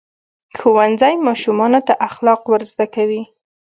[0.57, 3.21] ښوونځی ماشومانو ته اخلاق ورزده کوي.